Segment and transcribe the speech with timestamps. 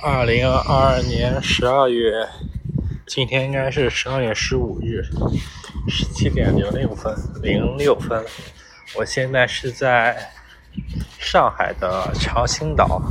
[0.00, 2.24] 二零二二年十二月，
[3.04, 5.02] 今天应该是十二月十五日，
[5.88, 7.12] 十七点零六分
[7.42, 8.24] 零六分。
[8.94, 10.16] 我现在是在
[11.18, 13.02] 上海的长兴岛，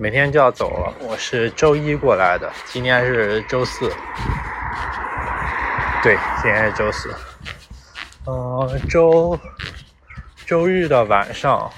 [0.00, 0.92] 每天就要走了。
[1.00, 3.88] 我是周一过来的，今天是周四。
[6.02, 7.14] 对，今天是周四。
[8.26, 9.38] 嗯，周
[10.44, 11.70] 周日的晚上。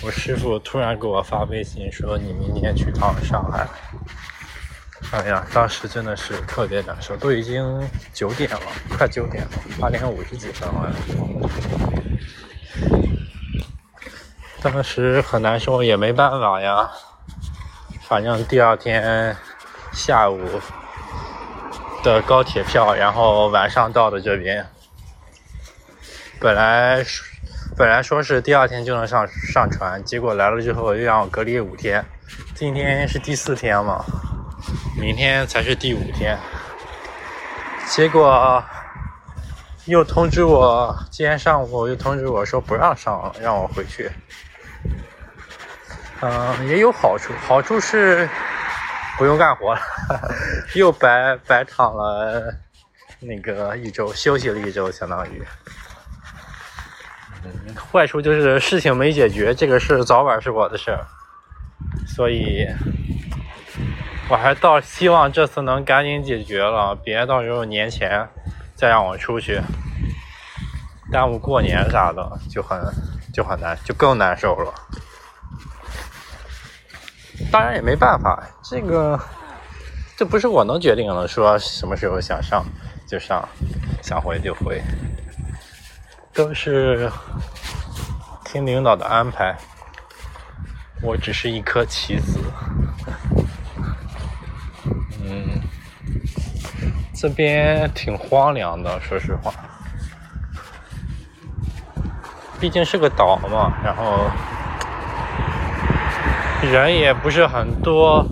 [0.00, 3.66] 我师傅突然给我发微信说：“你明天去趟上海。”
[5.10, 7.64] 哎呀，当时真的是特别难受，都已经
[8.12, 8.60] 九点了，
[8.96, 10.94] 快九点了，八点五十几分了。
[14.62, 16.90] 当时很难受，也没办法呀。
[18.02, 19.36] 反正第二天
[19.92, 20.40] 下午
[22.04, 24.64] 的高铁票，然后晚上到的这边。
[26.38, 27.04] 本来。
[27.78, 32.04] 本来说是第二天就能上上船，结果来了之后又让我隔离五天。
[32.52, 34.04] 今天是第四天嘛，
[35.00, 36.36] 明天才是第五天。
[37.86, 38.60] 结果
[39.84, 44.10] 又通知我，今天上午又通知我说不让上，让我回去。
[46.20, 48.28] 嗯，也有好处，好处是
[49.16, 49.80] 不用干活了，
[50.74, 52.52] 又白白躺了
[53.20, 55.46] 那个一周，休息了一周，相当于。
[57.90, 61.06] 坏处就是事情没解决，这个事早晚是我的事儿，
[62.06, 62.66] 所以
[64.28, 68.28] 我还倒希望这次能赶紧解决了，别到时候年前
[68.74, 69.60] 再让我出去，
[71.10, 72.78] 耽误过年啥的就很
[73.32, 74.74] 就很难，就更难受了。
[77.50, 79.18] 当然也没办法，这个
[80.16, 82.64] 这不是我能决定的，说什么时候想上
[83.06, 83.48] 就上，
[84.02, 84.82] 想回就回。
[86.38, 87.10] 都是
[88.44, 89.56] 听领导的安排，
[91.02, 92.38] 我只是一颗棋子。
[95.20, 95.60] 嗯，
[97.12, 99.52] 这边挺荒凉的，说实话，
[102.60, 104.30] 毕竟是个岛嘛，然后
[106.62, 108.24] 人也不是很多，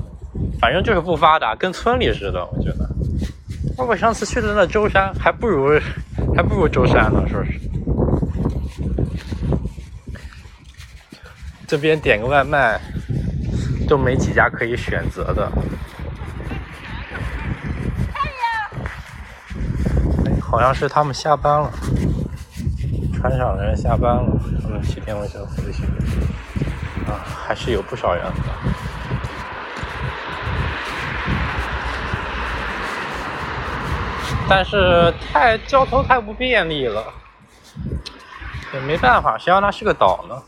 [0.61, 2.89] 反正就是不发达，跟村里似的，我觉得。
[3.77, 5.77] 我上次去的那舟山，还不如
[6.37, 7.61] 还不如舟山呢，说是。
[11.67, 12.81] 这边点个外卖
[13.89, 15.51] 都没几家可以选择的。
[18.15, 18.23] 哎，
[20.41, 21.73] 好像是他们下班了，
[23.15, 25.83] 船上的人下班了，他们七天卫生回去。
[27.11, 28.31] 啊，还是有不少人的。
[34.49, 37.03] 但是太交通太不便利了，
[38.73, 40.41] 也没办法，谁让它是个岛呢？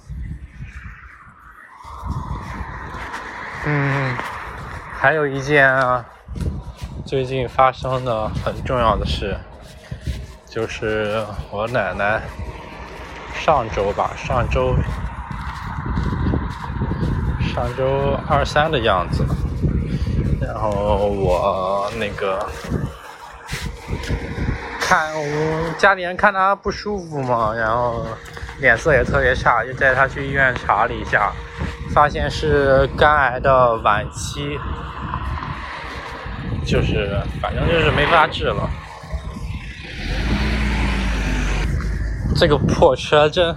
[3.71, 4.17] 嗯，
[4.99, 5.71] 还有一件
[7.05, 9.37] 最近发生的很重要的事，
[10.49, 12.23] 就是我奶奶
[13.35, 14.75] 上周吧，上周
[17.55, 19.23] 上周二三的样子，
[20.41, 22.49] 然后我那个
[24.81, 28.07] 看我家里人看她不舒服嘛，然后
[28.61, 31.31] 脸色也特别差，就带她去医院查了一下。
[31.99, 34.57] 发现是肝癌的晚期，
[36.65, 38.71] 就是反正就是没法治了。
[42.37, 43.53] 这个破车真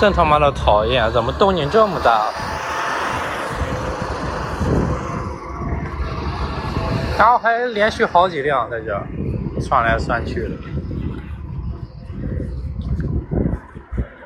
[0.00, 2.26] 真他妈的讨厌，怎么动静这么大？
[7.16, 9.00] 然后还连续好几辆在这
[9.60, 10.50] 窜来窜去的。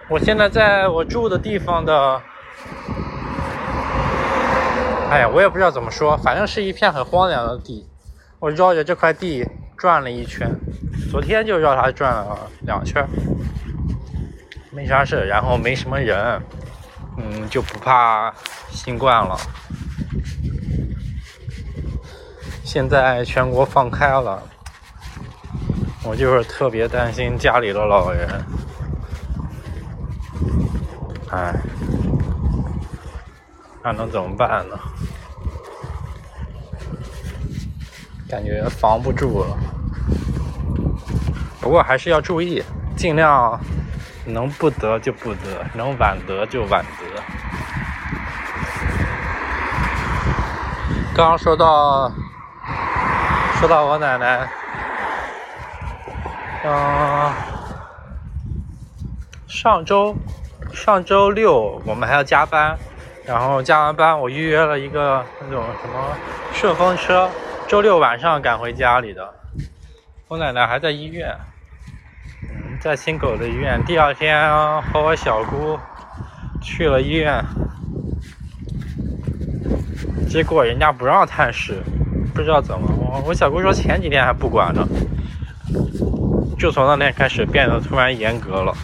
[0.09, 2.19] 我现在在我住的地方的。
[5.11, 7.87] 哎呀，我也不知道怎么说，反正是一片很荒凉的地。
[8.39, 9.47] 我绕着这块地
[9.77, 10.51] 转了一圈，
[11.11, 13.07] 昨天就绕它转了两圈，
[14.71, 16.41] 没啥事，然后没什么人，
[17.19, 18.33] 嗯，就不怕
[18.71, 19.37] 新冠了。
[22.65, 24.43] 现在全国放开了，
[26.05, 28.29] 我就是特别担心家里的老人。
[31.31, 31.55] 哎。
[33.83, 34.79] 那能怎么办呢？
[38.29, 39.57] 感觉防不住了。
[41.61, 42.63] 不过还是要注意，
[42.97, 43.61] 尽量
[44.25, 47.23] 能不得就不得，能晚得就晚得。
[51.15, 52.11] 刚刚说到
[53.61, 54.49] 说到我奶奶，
[56.65, 57.33] 嗯，
[59.47, 60.17] 上周
[60.73, 62.79] 上周六我们还要加班。
[63.25, 66.17] 然后加完班，我预约了一个那种什么
[66.53, 67.31] 顺风车，
[67.69, 69.33] 周六晚上赶回家里的。
[70.29, 71.29] 我奶奶还在医院，
[72.81, 73.81] 在新狗的医院。
[73.85, 74.51] 第二天
[74.83, 75.79] 和我小姑
[76.61, 77.45] 去了医院，
[80.29, 81.81] 结果人家不让探视，
[82.35, 82.89] 不知道怎么。
[82.99, 84.85] 我我小姑说前几天还不管呢，
[86.59, 88.75] 就从那天开始变得突然严格了。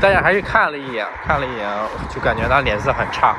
[0.00, 1.68] 大家还是看了一眼，看了一眼，
[2.08, 3.36] 就感觉他脸色很差。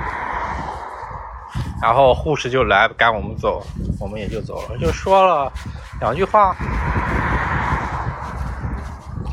[1.82, 3.66] 然后护士就来赶我们走，
[4.00, 5.52] 我们也就走了，就说了
[6.00, 6.56] 两句话，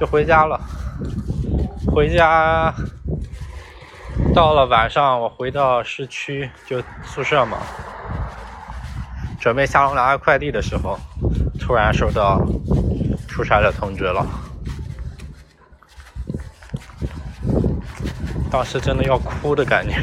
[0.00, 0.58] 就回家了。
[1.94, 2.72] 回家
[4.34, 7.58] 到了晚上，我回到市区就宿舍嘛，
[9.38, 10.98] 准备下楼拿快递的时候，
[11.60, 12.40] 突然收到
[13.28, 14.24] 出差的通知了。
[18.50, 19.94] 当时真的要哭的感觉，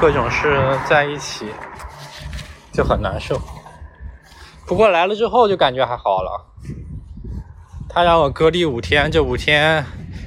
[0.00, 1.46] 各种事在一起
[2.72, 3.40] 就很难受。
[4.66, 6.46] 不过来了之后就感觉还好了。
[7.88, 9.84] 他让我隔离五天，这五天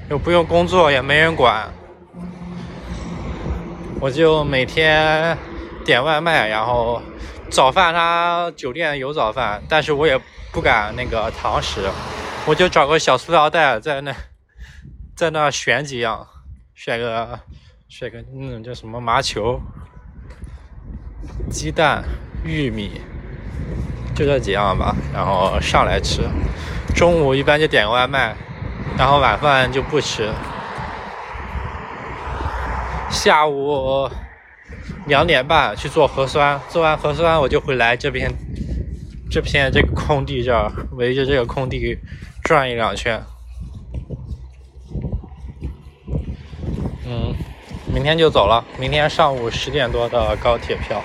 [0.10, 1.70] 又不用工作，也没人管，
[4.00, 5.38] 我就每天
[5.86, 7.02] 点外卖，然后
[7.50, 10.20] 早饭他酒店有早饭，但是我也
[10.52, 11.82] 不敢那个堂食。
[12.48, 14.16] 我就找个小塑料袋，在那，
[15.16, 16.28] 在那选几样，
[16.74, 17.40] 选个
[17.88, 19.62] 选个那种叫什么麻球、
[21.52, 22.04] 鸡蛋、
[22.44, 23.00] 玉米，
[24.16, 24.96] 就这几样吧。
[25.14, 26.24] 然后上来吃。
[26.96, 28.36] 中午一般就点个外卖，
[28.98, 30.34] 然后晚饭就不吃。
[33.10, 34.10] 下午
[35.06, 38.32] 两点半去做核酸，做完核酸我就会来这边，
[39.32, 41.98] 这片这个空地这儿，围着这个空地。
[42.44, 43.24] 转一两圈，
[47.06, 47.34] 嗯，
[47.94, 48.66] 明天就走了。
[48.80, 51.02] 明天上午十点多的高铁票。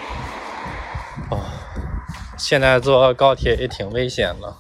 [1.31, 1.39] 哦，
[2.39, 4.57] 现在坐高铁也挺危险的。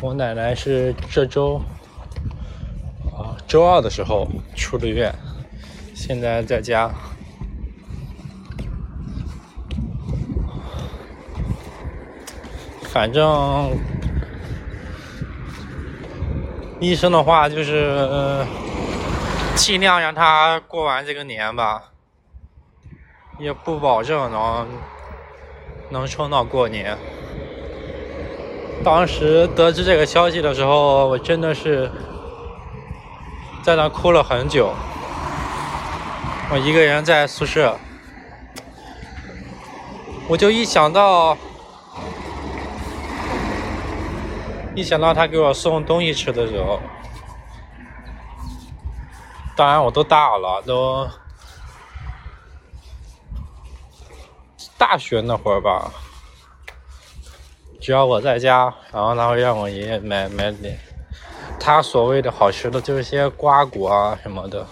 [0.00, 1.60] 我奶奶是这周
[3.12, 5.12] 啊周二的时候出的院，
[6.04, 6.90] 现在在家。
[12.90, 13.70] 反正
[16.80, 18.44] 医生的话就是
[19.54, 21.92] 尽量让他过完这个年吧，
[23.38, 24.66] 也不保证能
[25.90, 26.98] 能撑到过年。
[28.82, 31.88] 当时得知这个消息的时候，我真的是
[33.62, 34.74] 在那哭了很久。
[36.50, 37.78] 我一个人在宿舍，
[40.28, 41.36] 我就一想到。
[44.74, 46.80] 一想到他给我送东西吃的时候，
[49.54, 51.06] 当然我都大了，都
[54.78, 55.92] 大学那会儿吧。
[57.82, 60.78] 只要我在家，然后他会让我爷爷买买点
[61.60, 64.66] 他所谓的好吃的，就是些瓜果啊什么的，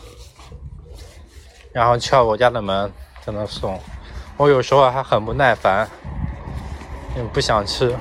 [1.72, 2.92] 然后敲我家的门
[3.24, 3.80] 在那送。
[4.36, 5.88] 我有时候还很不耐烦，
[7.16, 7.96] 也不想吃。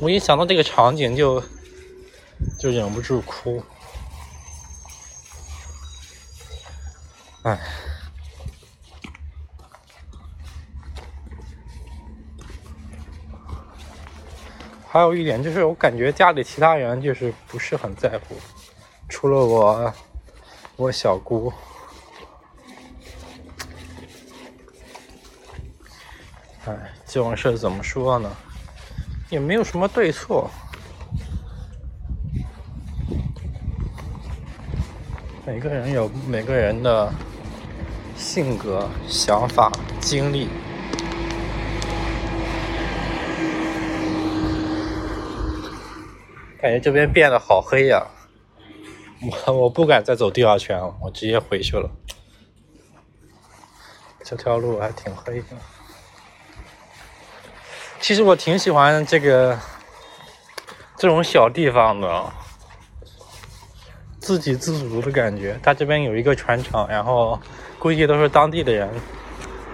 [0.00, 1.42] 我一想到这个场景，就
[2.60, 3.62] 就忍不住哭。
[7.42, 7.58] 唉，
[14.88, 18.36] 还有一点就是，我感觉家里其他人就是不是很在乎，
[19.08, 19.94] 除了我，
[20.76, 21.52] 我小姑。
[26.66, 28.30] 唉，这种事怎么说呢？
[29.30, 30.48] 也没有什么对错，
[35.44, 37.12] 每个人有每个人的
[38.16, 40.48] 性格、想法、经历。
[46.60, 48.06] 感觉这边变得好黑呀！
[49.46, 51.90] 我 我不敢再走第二圈了，我直接回去了。
[54.22, 55.46] 这条路还挺黑的。
[58.00, 59.58] 其实我挺喜欢这个
[60.96, 62.24] 这种小地方的，
[64.20, 65.58] 自给自足的感觉。
[65.62, 67.40] 它这边有一个船厂，然后
[67.78, 68.88] 估计都是当地的人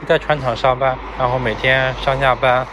[0.06, 2.66] 在船厂上班，然后每天上下班。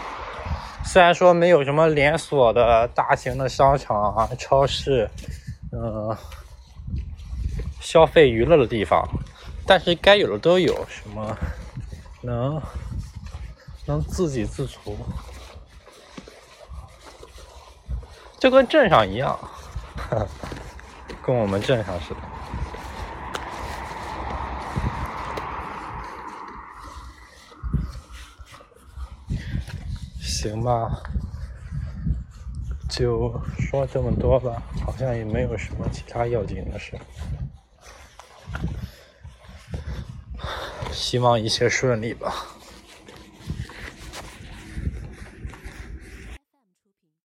[0.84, 5.10] 虽然说没有什么连锁的大型的商场啊、超市，
[5.72, 6.16] 嗯，
[7.80, 9.08] 消费娱乐的地方，
[9.66, 11.36] 但是该有的都有，什么
[12.20, 12.62] 能。
[13.86, 14.96] 能自给自足，
[18.38, 19.36] 就跟镇上一样，
[21.24, 22.20] 跟我们镇上似的。
[30.20, 31.02] 行吧，
[32.88, 36.96] 就说这么多吧，好像也没有什么其他要紧的事。
[41.10, 42.49] 希望一切顺利吧。